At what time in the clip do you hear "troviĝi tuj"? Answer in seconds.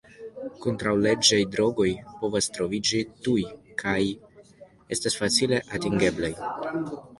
2.55-3.45